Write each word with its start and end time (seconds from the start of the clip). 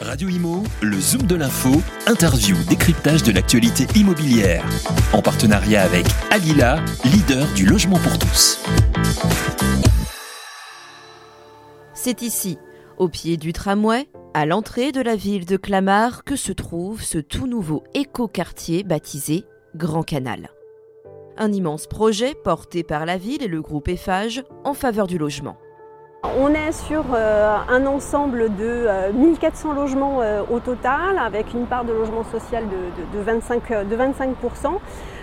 Radio 0.00 0.28
Imo, 0.28 0.62
le 0.80 1.00
Zoom 1.00 1.22
de 1.22 1.34
l'info, 1.34 1.70
interview, 2.06 2.56
décryptage 2.68 3.24
de 3.24 3.32
l'actualité 3.32 3.84
immobilière. 3.98 4.64
En 5.12 5.20
partenariat 5.22 5.82
avec 5.82 6.06
Alila, 6.30 6.76
leader 7.04 7.44
du 7.56 7.66
logement 7.66 7.98
pour 7.98 8.16
tous. 8.16 8.64
C'est 11.94 12.22
ici, 12.22 12.58
au 12.96 13.08
pied 13.08 13.36
du 13.36 13.52
tramway, 13.52 14.08
à 14.34 14.46
l'entrée 14.46 14.92
de 14.92 15.00
la 15.00 15.16
ville 15.16 15.46
de 15.46 15.56
Clamart, 15.56 16.22
que 16.22 16.36
se 16.36 16.52
trouve 16.52 17.02
ce 17.02 17.18
tout 17.18 17.48
nouveau 17.48 17.82
éco-quartier 17.94 18.84
baptisé 18.84 19.46
Grand 19.74 20.04
Canal. 20.04 20.50
Un 21.36 21.52
immense 21.52 21.88
projet 21.88 22.36
porté 22.44 22.84
par 22.84 23.04
la 23.04 23.16
ville 23.16 23.42
et 23.42 23.48
le 23.48 23.62
groupe 23.62 23.88
Eiffage 23.88 24.44
en 24.64 24.74
faveur 24.74 25.08
du 25.08 25.18
logement. 25.18 25.56
On 26.24 26.52
est 26.52 26.72
sur 26.72 27.04
euh, 27.14 27.56
un 27.68 27.86
ensemble 27.86 28.54
de 28.56 28.88
1400 29.14 29.70
euh, 29.70 29.74
logements 29.74 30.20
euh, 30.20 30.42
au 30.50 30.58
total, 30.58 31.16
avec 31.16 31.54
une 31.54 31.66
part 31.66 31.84
de 31.84 31.92
logement 31.92 32.24
social 32.24 32.64
de, 32.68 33.20
25, 33.20 33.88
de 33.88 33.96
25%. 33.96 34.80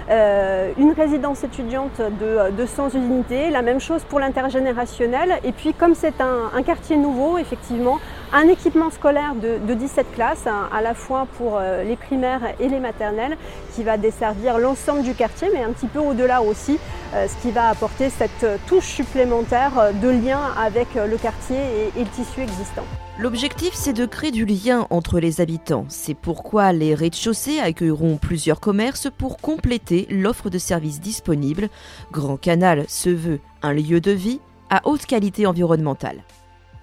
Une 0.10 0.94
résidence 0.96 1.44
étudiante 1.44 2.00
de, 2.00 2.52
200 2.52 2.90
unités, 2.92 3.50
la 3.50 3.62
même 3.62 3.80
chose 3.80 4.04
pour 4.04 4.20
l'intergénérationnel. 4.20 5.40
Et 5.44 5.52
puis 5.52 5.74
comme 5.74 5.96
c'est 5.96 6.22
un, 6.22 6.64
quartier 6.64 6.98
nouveau, 6.98 7.38
effectivement, 7.38 8.00
un 8.34 8.48
équipement 8.48 8.90
scolaire 8.90 9.34
de, 9.36 9.74
17 9.74 10.12
classes, 10.14 10.48
hein, 10.48 10.70
à 10.76 10.82
la 10.82 10.94
fois 10.94 11.28
pour 11.38 11.60
les 11.60 11.96
primaires 11.96 12.42
et 12.60 12.70
les 12.70 12.80
maternelles, 12.80 13.38
qui 13.74 13.84
va 13.84 13.98
desservir 13.98 14.58
l'ensemble 14.58 15.02
du 15.02 15.14
quartier, 15.14 15.50
mais 15.54 15.64
un 15.64 15.72
petit 15.72 15.88
peu 15.88 16.00
au-delà 16.00 16.42
aussi, 16.42 16.80
ce 17.14 17.42
qui 17.42 17.52
va 17.52 17.70
apporter 17.70 18.10
cette 18.10 18.46
touche 18.68 18.86
supplémentaire 18.86 19.92
de 20.02 20.10
lien 20.10 20.40
avec 20.58 20.96
euh, 20.96 21.08
le 21.08 21.18
quartier 21.18 21.58
et, 21.96 22.00
le 22.00 22.10
tissu 22.10 22.42
existant. 22.42 22.86
L'objectif, 23.18 23.74
c'est 23.74 23.94
de 23.94 24.06
créer 24.06 24.32
du 24.32 24.44
lien 24.44 24.88
entre 24.90 25.22
les 25.22 25.40
habitants. 25.40 25.86
C'est 25.88 26.14
pourquoi 26.14 26.74
les 26.74 26.94
rez-de-chaussée 26.94 27.60
accueilleront 27.60 28.18
plusieurs 28.18 28.60
commerces 28.60 29.08
pour 29.18 29.38
compléter 29.38 30.06
l'offre 30.10 30.50
de 30.50 30.58
services 30.58 31.00
disponible. 31.00 31.70
Grand 32.12 32.36
Canal 32.36 32.84
se 32.90 33.10
veut 33.10 33.40
un 33.62 33.72
lieu 33.72 34.02
de 34.02 34.12
vie 34.12 34.42
à 34.70 34.82
haute 34.86 35.06
qualité 35.06 35.46
environnementale. 35.46 36.24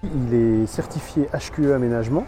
Il 0.03 0.33
est 0.33 0.65
certifié 0.67 1.29
HQE 1.33 1.71
aménagement, 1.71 2.25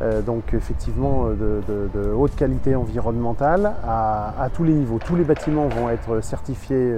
euh, 0.00 0.22
donc 0.22 0.54
effectivement 0.54 1.26
euh, 1.26 1.60
de, 1.94 2.12
haute 2.12 2.34
qualité 2.34 2.74
environnementale 2.74 3.74
à, 3.86 4.48
tous 4.52 4.64
les 4.64 4.72
niveaux. 4.72 4.98
Tous 4.98 5.14
les 5.14 5.24
bâtiments 5.24 5.68
vont 5.68 5.88
être 5.88 6.22
certifiés 6.22 6.92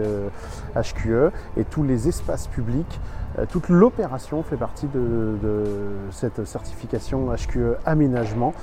HQE 0.74 1.30
et 1.56 1.64
tous 1.64 1.82
les 1.82 2.08
espaces 2.08 2.46
publics 2.46 3.00
euh, 3.38 3.46
toute 3.50 3.68
l'opération 3.68 4.42
fait 4.42 4.56
partie 4.56 4.86
de, 4.86 5.36
cette 6.10 6.44
certification 6.44 7.32
HQE 7.34 7.76
aménagement. 7.84 8.54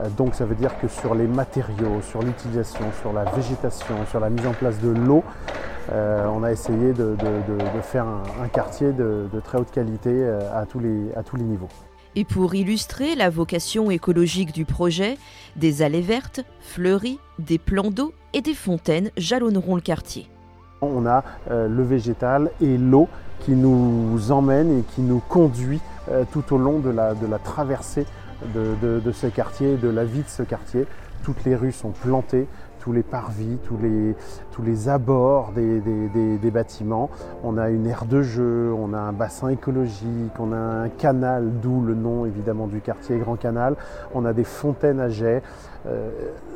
Euh, 0.00 0.08
donc 0.16 0.34
ça 0.34 0.44
veut 0.44 0.54
dire 0.54 0.78
que 0.80 0.88
sur 0.88 1.14
les 1.14 1.26
matériaux, 1.26 2.00
sur 2.02 2.22
l'utilisation, 2.22 2.84
sur 3.00 3.12
la 3.12 3.24
végétation, 3.24 3.94
sur 4.10 4.20
la 4.20 4.30
mise 4.30 4.46
en 4.46 4.52
place 4.52 4.80
de 4.80 4.88
l'eau, 4.88 5.24
euh, 5.92 6.26
on 6.26 6.42
a 6.42 6.52
essayé 6.52 6.92
de, 6.92 7.16
faire 7.82 8.06
un, 8.06 8.48
quartier 8.48 8.92
de, 8.92 9.28
très 9.42 9.58
haute 9.58 9.70
qualité 9.70 10.28
à 10.54 10.66
tous, 10.66 10.80
les, 10.80 11.12
à 11.16 11.22
tous 11.22 11.36
les 11.36 11.44
niveaux. 11.44 11.68
Et 12.14 12.24
pour 12.24 12.54
illustrer 12.54 13.14
la 13.14 13.30
vocation 13.30 13.90
écologique 13.90 14.52
du 14.52 14.64
projet, 14.64 15.16
des 15.56 15.82
allées 15.82 16.02
vertes, 16.02 16.40
fleuries, 16.60 17.18
des 17.38 17.58
plans 17.58 17.90
d'eau 17.90 18.12
et 18.32 18.40
des 18.42 18.54
fontaines 18.54 19.10
jalonneront 19.16 19.76
le 19.76 19.80
quartier. 19.80 20.28
On 20.82 21.06
a 21.06 21.24
le 21.48 21.82
végétal 21.82 22.50
et 22.60 22.76
l'eau 22.76 23.08
qui 23.40 23.52
nous 23.52 24.30
emmène 24.30 24.78
et 24.78 24.82
qui 24.94 25.00
nous 25.00 25.20
conduit 25.28 25.80
euh, 26.10 26.24
tout 26.32 26.54
au 26.54 26.58
long 26.58 26.78
de 26.78 26.90
la, 26.90 27.38
traversée 27.38 28.06
de, 28.54 29.12
ce 29.12 29.26
quartier, 29.26 29.76
de 29.76 29.88
la 29.88 30.04
vie 30.04 30.22
de 30.22 30.28
ce 30.28 30.42
quartier. 30.42 30.86
Toutes 31.24 31.44
les 31.44 31.56
rues 31.56 31.72
sont 31.72 31.90
plantées, 31.90 32.46
tous 32.80 32.92
les 32.92 33.02
parvis, 33.02 33.58
tous 33.64 33.76
les, 33.82 34.14
tous 34.52 34.62
les 34.62 34.88
abords 34.88 35.52
des, 35.52 36.50
bâtiments. 36.50 37.10
On 37.42 37.58
a 37.58 37.70
une 37.70 37.86
aire 37.86 38.04
de 38.06 38.22
jeu, 38.22 38.72
on 38.72 38.94
a 38.94 38.98
un 38.98 39.12
bassin 39.12 39.48
écologique, 39.48 40.32
on 40.38 40.52
a 40.52 40.56
un 40.56 40.88
canal, 40.88 41.50
d'où 41.60 41.82
le 41.82 41.94
nom 41.94 42.24
évidemment 42.24 42.66
du 42.66 42.80
quartier 42.80 43.18
Grand 43.18 43.36
Canal. 43.36 43.74
On 44.14 44.24
a 44.24 44.32
des 44.32 44.44
fontaines 44.44 45.00
à 45.00 45.08
jet. 45.08 45.42
Euh, 45.86 46.10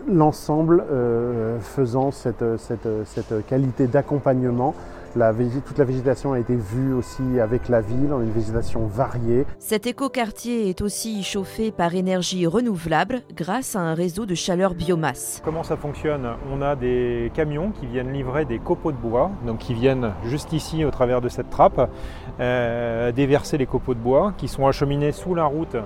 l'ensemble 0.09 0.85
euh, 0.91 1.59
faisant 1.61 2.11
cette, 2.11 2.45
cette 2.59 3.47
qualité 3.47 3.87
d'accompagnement 3.87 4.75
toute 5.13 5.79
la 5.79 5.85
végétation 5.85 6.33
a 6.33 6.39
été 6.39 6.57
vue 6.57 6.95
aussi 6.95 7.23
avec 7.41 7.69
la 7.69 7.81
ville, 7.81 8.13
en 8.13 8.21
une 8.21 8.31
végétation 8.31 8.87
variée. 8.87 9.45
Cet 9.59 9.87
écoquartier 9.87 10.71
est 10.71 10.81
aussi 10.81 11.23
chauffé 11.23 11.71
par 11.71 11.95
énergie 11.95 12.47
renouvelable 12.47 13.21
grâce 13.35 13.77
à 13.77 13.81
un 13.81 13.95
réseau 13.95 14.25
de 14.25 14.35
chaleur 14.35 14.75
biomasse. 14.75 15.43
Comment 15.45 15.63
ça 15.63 15.77
fonctionne? 15.77 16.27
On 16.51 16.63
a 16.63 16.77
des 16.77 17.31
camions 17.35 17.73
qui 17.73 17.87
viennent 17.87 18.13
livrer 18.13 18.47
des 18.47 18.59
copeaux 18.59 18.93
de 18.93 18.97
bois, 18.97 19.31
donc 19.47 19.59
qui 19.59 19.75
viennent 19.75 20.13
juste 20.25 20.53
ici 20.55 20.85
au 20.85 20.91
travers 20.91 21.21
de 21.21 21.29
cette 21.29 21.51
trappe, 21.51 21.91
euh, 22.41 23.13
déverser 23.13 23.59
les 23.59 23.67
copeaux 23.67 23.95
de 23.95 24.01
bois 24.01 24.33
qui 24.39 24.49
sont 24.49 24.67
acheminés 24.67 25.13
sous 25.13 25.35
la 25.35 25.45
route 25.45 25.77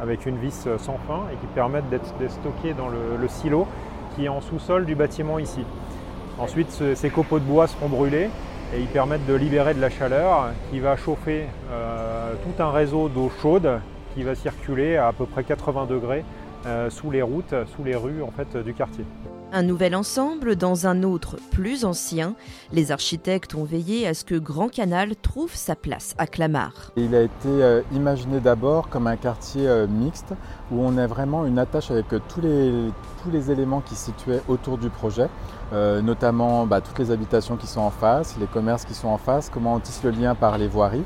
avec 0.00 0.26
une 0.26 0.38
vis 0.38 0.68
sans 0.78 0.96
fin 1.06 1.22
et 1.32 1.36
qui 1.36 1.46
permettent 1.54 1.90
d'être 1.90 2.14
stockés 2.28 2.72
dans 2.72 2.88
le 2.88 3.28
silo 3.28 3.66
qui 4.14 4.24
est 4.24 4.28
en 4.28 4.40
sous-sol 4.40 4.86
du 4.86 4.94
bâtiment 4.94 5.38
ici. 5.38 5.64
Ensuite, 6.38 6.70
ces 6.94 7.10
copeaux 7.10 7.40
de 7.40 7.44
bois 7.44 7.66
seront 7.66 7.88
brûlés 7.88 8.30
et 8.74 8.80
ils 8.80 8.86
permettent 8.86 9.26
de 9.26 9.34
libérer 9.34 9.74
de 9.74 9.80
la 9.80 9.90
chaleur 9.90 10.50
qui 10.70 10.78
va 10.78 10.96
chauffer 10.96 11.46
euh, 11.72 12.32
tout 12.44 12.62
un 12.62 12.70
réseau 12.70 13.08
d'eau 13.08 13.30
chaude 13.42 13.80
qui 14.14 14.22
va 14.22 14.34
circuler 14.34 14.96
à 14.96 15.08
à 15.08 15.12
peu 15.12 15.26
près 15.26 15.42
80 15.42 15.86
degrés 15.86 16.24
euh, 16.66 16.90
sous 16.90 17.10
les 17.10 17.22
routes, 17.22 17.54
sous 17.74 17.82
les 17.82 17.96
rues 17.96 18.22
en 18.22 18.30
fait, 18.30 18.56
du 18.56 18.74
quartier. 18.74 19.04
Un 19.52 19.62
nouvel 19.62 19.96
ensemble 19.96 20.56
dans 20.56 20.86
un 20.86 21.02
autre 21.02 21.36
plus 21.50 21.84
ancien. 21.84 22.34
Les 22.72 22.92
architectes 22.92 23.54
ont 23.54 23.64
veillé 23.64 24.06
à 24.06 24.14
ce 24.14 24.24
que 24.24 24.34
Grand 24.34 24.68
Canal 24.68 25.16
trouve 25.16 25.54
sa 25.54 25.74
place 25.74 26.14
à 26.18 26.26
Clamart. 26.26 26.92
Il 26.96 27.14
a 27.14 27.22
été 27.22 27.48
euh, 27.48 27.82
imaginé 27.92 28.40
d'abord 28.40 28.88
comme 28.88 29.06
un 29.06 29.16
quartier 29.16 29.68
mixte 29.88 30.34
où 30.70 30.80
on 30.80 30.98
a 30.98 31.06
vraiment 31.06 31.46
une 31.46 31.58
attache 31.58 31.90
avec 31.90 32.06
tous 32.08 32.40
les, 32.40 32.90
tous 33.22 33.30
les 33.30 33.50
éléments 33.50 33.80
qui 33.80 33.94
se 33.94 34.06
situaient 34.06 34.42
autour 34.48 34.76
du 34.76 34.90
projet. 34.90 35.28
Euh, 35.72 36.00
notamment 36.00 36.64
bah, 36.64 36.80
toutes 36.80 36.98
les 36.98 37.10
habitations 37.10 37.56
qui 37.56 37.66
sont 37.66 37.82
en 37.82 37.90
face, 37.90 38.36
les 38.40 38.46
commerces 38.46 38.86
qui 38.86 38.94
sont 38.94 39.08
en 39.08 39.18
face, 39.18 39.50
comment 39.50 39.74
on 39.74 39.80
tisse 39.80 40.02
le 40.02 40.10
lien 40.10 40.34
par 40.34 40.56
les 40.56 40.66
voiries. 40.66 41.04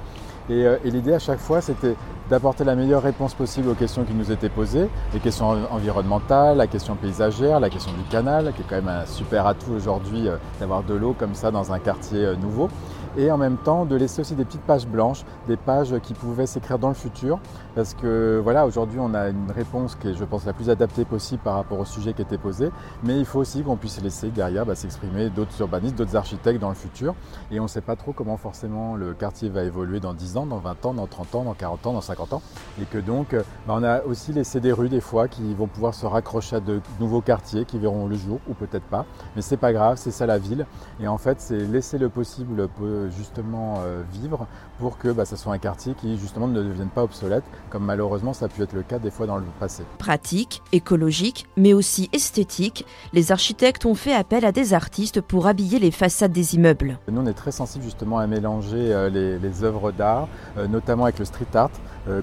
Et, 0.48 0.66
euh, 0.66 0.76
l'idée 0.84 1.14
à 1.14 1.18
chaque 1.18 1.38
fois, 1.38 1.60
c'était 1.60 1.94
d'apporter 2.30 2.64
la 2.64 2.74
meilleure 2.74 3.02
réponse 3.02 3.34
possible 3.34 3.68
aux 3.68 3.74
questions 3.74 4.04
qui 4.04 4.14
nous 4.14 4.30
étaient 4.32 4.48
posées, 4.48 4.88
les 5.12 5.20
questions 5.20 5.48
environnementales, 5.70 6.56
la 6.56 6.66
question 6.66 6.94
paysagère, 6.94 7.60
la 7.60 7.68
question 7.68 7.92
du 7.92 8.04
canal, 8.10 8.52
qui 8.54 8.62
est 8.62 8.64
quand 8.68 8.76
même 8.76 8.88
un 8.88 9.06
super 9.06 9.46
atout 9.46 9.72
aujourd'hui 9.72 10.28
euh, 10.28 10.36
d'avoir 10.60 10.82
de 10.82 10.94
l'eau 10.94 11.14
comme 11.18 11.34
ça 11.34 11.50
dans 11.50 11.72
un 11.72 11.78
quartier 11.78 12.36
nouveau 12.40 12.68
et 13.16 13.30
en 13.30 13.38
même 13.38 13.56
temps 13.56 13.84
de 13.84 13.96
laisser 13.96 14.20
aussi 14.20 14.34
des 14.34 14.44
petites 14.44 14.62
pages 14.62 14.86
blanches, 14.86 15.24
des 15.48 15.56
pages 15.56 15.94
qui 16.02 16.14
pouvaient 16.14 16.46
s'écrire 16.46 16.78
dans 16.78 16.88
le 16.88 16.94
futur, 16.94 17.40
parce 17.74 17.94
que 17.94 18.40
voilà, 18.42 18.66
aujourd'hui 18.66 18.98
on 19.00 19.14
a 19.14 19.28
une 19.28 19.50
réponse 19.50 19.94
qui 19.96 20.08
est, 20.08 20.14
je 20.14 20.24
pense, 20.24 20.44
la 20.44 20.52
plus 20.52 20.70
adaptée 20.70 21.04
possible 21.04 21.42
par 21.42 21.54
rapport 21.54 21.78
au 21.78 21.84
sujet 21.84 22.12
qui 22.12 22.22
était 22.22 22.38
posé, 22.38 22.70
mais 23.02 23.18
il 23.18 23.24
faut 23.24 23.40
aussi 23.40 23.62
qu'on 23.62 23.76
puisse 23.76 24.00
laisser 24.00 24.30
derrière 24.30 24.66
bah, 24.66 24.74
s'exprimer 24.74 25.30
d'autres 25.30 25.58
urbanistes, 25.60 25.96
d'autres 25.96 26.16
architectes 26.16 26.60
dans 26.60 26.68
le 26.68 26.74
futur, 26.74 27.14
et 27.50 27.60
on 27.60 27.64
ne 27.64 27.68
sait 27.68 27.80
pas 27.80 27.96
trop 27.96 28.12
comment 28.12 28.36
forcément 28.36 28.96
le 28.96 29.14
quartier 29.14 29.48
va 29.48 29.62
évoluer 29.62 30.00
dans 30.00 30.14
10 30.14 30.36
ans, 30.36 30.46
dans 30.46 30.58
20 30.58 30.86
ans, 30.86 30.94
dans 30.94 31.06
30 31.06 31.34
ans, 31.34 31.44
dans 31.44 31.54
40 31.54 31.86
ans, 31.86 31.92
dans 31.92 32.00
50 32.00 32.32
ans, 32.34 32.42
et 32.80 32.84
que 32.84 32.98
donc 32.98 33.34
bah, 33.66 33.74
on 33.76 33.82
a 33.82 34.02
aussi 34.02 34.32
laissé 34.32 34.60
des 34.60 34.72
rues 34.72 34.88
des 34.88 35.00
fois 35.00 35.28
qui 35.28 35.54
vont 35.54 35.66
pouvoir 35.66 35.94
se 35.94 36.06
raccrocher 36.06 36.56
à 36.56 36.60
de 36.60 36.80
nouveaux 37.00 37.20
quartiers 37.20 37.64
qui 37.64 37.78
verront 37.78 38.06
le 38.06 38.16
jour, 38.16 38.40
ou 38.48 38.54
peut-être 38.54 38.84
pas, 38.84 39.06
mais 39.36 39.42
c'est 39.42 39.56
pas 39.56 39.72
grave, 39.72 39.96
c'est 39.96 40.10
ça 40.10 40.26
la 40.26 40.38
ville, 40.38 40.66
et 41.00 41.08
en 41.08 41.18
fait 41.18 41.40
c'est 41.40 41.58
laisser 41.58 41.98
le 41.98 42.08
possible 42.08 42.68
justement 43.10 43.76
euh, 43.78 44.02
vivre 44.12 44.46
pour 44.78 44.98
que 44.98 45.08
bah, 45.08 45.24
ça 45.24 45.36
soit 45.36 45.52
un 45.52 45.58
quartier 45.58 45.94
qui 45.94 46.18
justement 46.18 46.48
ne 46.48 46.62
devienne 46.62 46.88
pas 46.88 47.02
obsolète, 47.02 47.44
comme 47.70 47.84
malheureusement 47.84 48.32
ça 48.32 48.46
a 48.46 48.48
pu 48.48 48.62
être 48.62 48.72
le 48.72 48.82
cas 48.82 48.98
des 48.98 49.10
fois 49.10 49.26
dans 49.26 49.36
le 49.36 49.44
passé. 49.60 49.84
Pratique, 49.98 50.62
écologique, 50.72 51.46
mais 51.56 51.72
aussi 51.72 52.08
esthétique, 52.12 52.86
les 53.12 53.32
architectes 53.32 53.86
ont 53.86 53.94
fait 53.94 54.14
appel 54.14 54.44
à 54.44 54.52
des 54.52 54.74
artistes 54.74 55.20
pour 55.20 55.46
habiller 55.46 55.78
les 55.78 55.90
façades 55.90 56.32
des 56.32 56.54
immeubles. 56.54 56.98
Nous 57.10 57.20
on 57.20 57.26
est 57.26 57.32
très 57.32 57.52
sensible 57.52 57.84
justement 57.84 58.18
à 58.18 58.26
mélanger 58.26 58.92
euh, 58.92 59.08
les, 59.08 59.64
œuvres 59.64 59.92
d'art, 59.92 60.28
euh, 60.56 60.66
notamment 60.66 61.04
avec 61.04 61.18
le 61.18 61.24
street 61.24 61.46
art, 61.54 61.70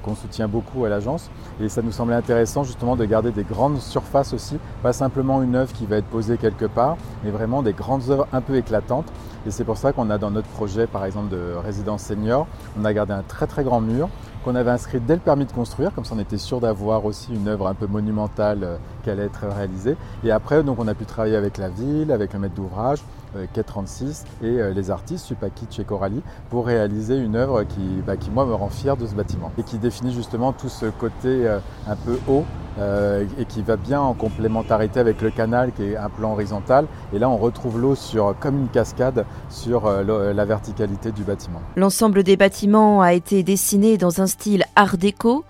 qu'on 0.03 0.15
soutient 0.15 0.47
beaucoup 0.47 0.85
à 0.85 0.89
l'agence. 0.89 1.29
Et 1.61 1.69
ça 1.69 1.81
nous 1.81 1.91
semblait 1.91 2.15
intéressant 2.15 2.63
justement 2.63 2.95
de 2.95 3.05
garder 3.05 3.31
des 3.31 3.43
grandes 3.43 3.79
surfaces 3.79 4.33
aussi, 4.33 4.57
pas 4.83 4.93
simplement 4.93 5.41
une 5.41 5.55
œuvre 5.55 5.71
qui 5.73 5.85
va 5.85 5.97
être 5.97 6.07
posée 6.07 6.37
quelque 6.37 6.65
part, 6.65 6.97
mais 7.23 7.31
vraiment 7.31 7.61
des 7.61 7.73
grandes 7.73 8.09
œuvres 8.09 8.27
un 8.33 8.41
peu 8.41 8.55
éclatantes. 8.55 9.07
Et 9.45 9.51
c'est 9.51 9.63
pour 9.63 9.77
ça 9.77 9.93
qu'on 9.93 10.09
a 10.09 10.17
dans 10.17 10.31
notre 10.31 10.49
projet, 10.49 10.85
par 10.85 11.05
exemple, 11.05 11.29
de 11.29 11.53
résidence 11.63 12.03
senior, 12.03 12.47
on 12.79 12.85
a 12.85 12.93
gardé 12.93 13.13
un 13.13 13.23
très 13.23 13.47
très 13.47 13.63
grand 13.63 13.81
mur 13.81 14.09
qu'on 14.43 14.55
avait 14.55 14.71
inscrite 14.71 15.05
dès 15.05 15.15
le 15.15 15.19
permis 15.19 15.45
de 15.45 15.51
construire, 15.51 15.93
comme 15.93 16.05
ça 16.05 16.15
on 16.15 16.19
était 16.19 16.37
sûr 16.37 16.59
d'avoir 16.59 17.05
aussi 17.05 17.33
une 17.33 17.47
œuvre 17.47 17.67
un 17.67 17.73
peu 17.73 17.87
monumentale 17.87 18.59
euh, 18.63 18.77
qui 19.03 19.09
allait 19.09 19.25
être 19.25 19.45
réalisée. 19.47 19.97
Et 20.23 20.31
après, 20.31 20.63
donc, 20.63 20.79
on 20.79 20.87
a 20.87 20.93
pu 20.93 21.05
travailler 21.05 21.35
avec 21.35 21.57
la 21.57 21.69
ville, 21.69 22.11
avec 22.11 22.33
le 22.33 22.39
maître 22.39 22.55
d'ouvrage, 22.55 22.99
euh, 22.99 23.18
Quai 23.53 23.63
36 23.63 24.25
et 24.41 24.45
euh, 24.45 24.73
les 24.73 24.91
artistes, 24.91 25.25
Supakitch 25.25 25.79
et 25.79 25.83
Coralie, 25.83 26.21
pour 26.49 26.65
réaliser 26.65 27.17
une 27.17 27.35
œuvre 27.35 27.63
qui, 27.63 28.01
bah, 28.05 28.17
qui, 28.17 28.31
moi, 28.31 28.45
me 28.45 28.53
rend 28.53 28.69
fier 28.69 28.97
de 28.97 29.05
ce 29.05 29.13
bâtiment 29.13 29.51
et 29.57 29.63
qui 29.63 29.77
définit 29.77 30.13
justement 30.13 30.53
tout 30.53 30.69
ce 30.69 30.87
côté 30.87 31.47
un 31.87 31.95
peu 31.95 32.17
haut 32.27 32.45
et 33.37 33.45
qui 33.45 33.61
va 33.61 33.75
bien 33.75 33.99
en 33.99 34.13
complémentarité 34.13 35.01
avec 35.01 35.21
le 35.21 35.31
canal 35.31 35.73
qui 35.73 35.83
est 35.83 35.97
un 35.97 36.09
plan 36.09 36.31
horizontal. 36.31 36.87
Et 37.13 37.19
là, 37.19 37.29
on 37.29 37.37
retrouve 37.37 37.79
l'eau 37.79 37.95
sur, 37.95 38.35
comme 38.39 38.57
une 38.57 38.69
cascade 38.69 39.25
sur 39.49 39.89
la 39.89 40.45
verticalité 40.45 41.11
du 41.11 41.23
bâtiment. 41.23 41.59
L'ensemble 41.75 42.23
des 42.23 42.37
bâtiments 42.37 43.01
a 43.01 43.13
été 43.13 43.43
dessiné 43.43 43.97
dans 43.97 44.21
un 44.21 44.27
style 44.27 44.63
art 44.75 44.97
déco. 44.97 45.43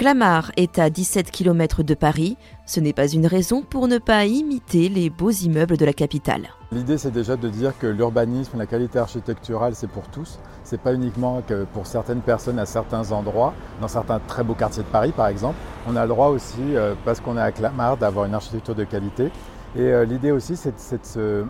Clamart 0.00 0.50
est 0.56 0.78
à 0.78 0.88
17 0.88 1.30
km 1.30 1.82
de 1.82 1.92
Paris. 1.92 2.38
Ce 2.64 2.80
n'est 2.80 2.94
pas 2.94 3.06
une 3.06 3.26
raison 3.26 3.60
pour 3.60 3.86
ne 3.86 3.98
pas 3.98 4.24
imiter 4.24 4.88
les 4.88 5.10
beaux 5.10 5.28
immeubles 5.28 5.76
de 5.76 5.84
la 5.84 5.92
capitale. 5.92 6.48
L'idée, 6.72 6.96
c'est 6.96 7.10
déjà 7.10 7.36
de 7.36 7.50
dire 7.50 7.78
que 7.78 7.86
l'urbanisme, 7.86 8.56
la 8.56 8.64
qualité 8.64 8.98
architecturale, 8.98 9.74
c'est 9.74 9.90
pour 9.90 10.08
tous. 10.08 10.38
C'est 10.64 10.80
pas 10.80 10.94
uniquement 10.94 11.42
que 11.46 11.64
pour 11.64 11.86
certaines 11.86 12.22
personnes 12.22 12.58
à 12.58 12.64
certains 12.64 13.12
endroits, 13.12 13.52
dans 13.82 13.88
certains 13.88 14.20
très 14.20 14.42
beaux 14.42 14.54
quartiers 14.54 14.84
de 14.84 14.88
Paris, 14.88 15.12
par 15.14 15.26
exemple. 15.26 15.56
On 15.86 15.94
a 15.96 16.04
le 16.04 16.08
droit 16.08 16.28
aussi, 16.28 16.62
euh, 16.62 16.94
parce 17.04 17.20
qu'on 17.20 17.36
est 17.36 17.42
à 17.42 17.52
Clamart, 17.52 17.98
d'avoir 17.98 18.24
une 18.24 18.32
architecture 18.32 18.74
de 18.74 18.84
qualité. 18.84 19.24
Et 19.76 19.82
euh, 19.82 20.06
l'idée 20.06 20.30
aussi, 20.30 20.56
c'est 20.56 20.72
ce, 21.04 21.44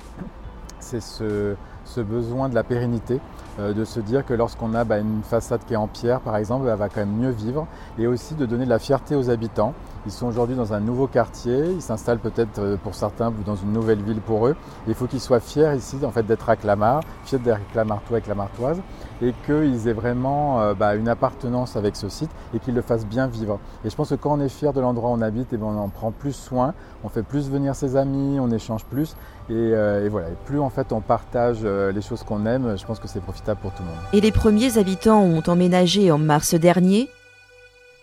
ce 1.90 2.00
besoin 2.00 2.48
de 2.48 2.54
la 2.54 2.62
pérennité. 2.62 3.20
Euh, 3.58 3.74
de 3.74 3.84
se 3.84 4.00
dire 4.00 4.24
que 4.24 4.32
lorsqu'on 4.32 4.74
a 4.74 4.84
bah, 4.84 4.98
une 4.98 5.22
façade 5.22 5.60
qui 5.66 5.74
est 5.74 5.76
en 5.76 5.88
pierre, 5.88 6.20
par 6.20 6.36
exemple, 6.36 6.66
elle 6.68 6.78
va 6.78 6.88
quand 6.88 7.00
même 7.00 7.16
mieux 7.16 7.30
vivre, 7.30 7.66
et 7.98 8.06
aussi 8.06 8.34
de 8.34 8.46
donner 8.46 8.64
de 8.64 8.70
la 8.70 8.78
fierté 8.78 9.16
aux 9.16 9.28
habitants. 9.28 9.74
Ils 10.06 10.12
sont 10.12 10.28
aujourd'hui 10.28 10.56
dans 10.56 10.72
un 10.72 10.80
nouveau 10.80 11.06
quartier, 11.06 11.72
ils 11.72 11.82
s'installent 11.82 12.20
peut-être 12.20 12.58
euh, 12.58 12.76
pour 12.82 12.94
certains 12.94 13.32
dans 13.44 13.56
une 13.56 13.72
nouvelle 13.72 14.00
ville 14.00 14.20
pour 14.20 14.46
eux. 14.46 14.56
il 14.88 14.94
faut 14.94 15.06
qu'ils 15.06 15.20
soient 15.20 15.40
fiers 15.40 15.74
ici 15.76 15.98
en 16.02 16.10
fait, 16.10 16.22
d'être 16.22 16.48
à 16.48 16.56
Clamart, 16.56 17.02
fiers 17.24 17.38
d'être 17.38 17.60
Clamartois 17.72 18.18
et 18.18 18.20
Clamartoises, 18.22 18.80
et 19.20 19.34
qu'ils 19.44 19.88
aient 19.88 19.92
vraiment 19.92 20.60
euh, 20.60 20.72
bah, 20.72 20.94
une 20.94 21.08
appartenance 21.08 21.76
avec 21.76 21.96
ce 21.96 22.08
site 22.08 22.30
et 22.54 22.60
qu'ils 22.60 22.74
le 22.74 22.80
fassent 22.80 23.06
bien 23.06 23.26
vivre. 23.26 23.58
Et 23.84 23.90
je 23.90 23.96
pense 23.96 24.08
que 24.08 24.14
quand 24.14 24.32
on 24.32 24.40
est 24.40 24.48
fier 24.48 24.72
de 24.72 24.80
l'endroit 24.80 25.10
où 25.10 25.14
on 25.14 25.20
habite, 25.20 25.52
et 25.52 25.58
ben, 25.58 25.66
on 25.66 25.78
en 25.78 25.88
prend 25.88 26.12
plus 26.12 26.32
soin, 26.32 26.72
on 27.04 27.10
fait 27.10 27.22
plus 27.22 27.50
venir 27.50 27.74
ses 27.74 27.96
amis, 27.96 28.40
on 28.40 28.50
échange 28.50 28.84
plus, 28.86 29.16
et, 29.50 29.74
voilà. 30.08 30.28
Et 30.28 30.36
plus 30.46 30.60
en 30.60 30.70
fait 30.70 30.92
on 30.92 31.00
partage 31.00 31.60
les 31.94 32.02
choses 32.02 32.22
qu'on 32.22 32.46
aime, 32.46 32.76
je 32.78 32.84
pense 32.84 32.98
que 32.98 33.08
c'est 33.08 33.20
profitable 33.20 33.60
pour 33.60 33.72
tout 33.72 33.82
le 33.82 33.88
monde. 33.88 33.98
Et 34.12 34.20
les 34.20 34.32
premiers 34.32 34.78
habitants 34.78 35.22
ont 35.22 35.42
emménagé 35.46 36.10
en 36.10 36.18
mars 36.18 36.54
dernier. 36.54 37.08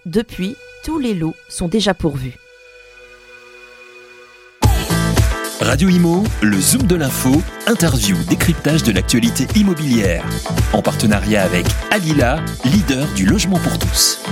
Depuis, 0.05 0.55
tous 0.83 0.99
les 0.99 1.13
lots 1.13 1.35
sont 1.49 1.67
déjà 1.67 1.93
pourvus. 1.93 2.37
Radio 5.61 5.89
Imo, 5.89 6.23
le 6.41 6.61
Zoom 6.61 6.83
de 6.83 6.95
l'info, 6.95 7.41
interview, 7.65 8.15
décryptage 8.29 8.83
de 8.83 8.91
l'actualité 8.91 9.47
immobilière. 9.59 10.23
En 10.71 10.81
partenariat 10.81 11.43
avec 11.43 11.65
Alila, 11.91 12.39
leader 12.63 13.05
du 13.15 13.25
logement 13.25 13.59
pour 13.59 13.77
tous. 13.77 14.23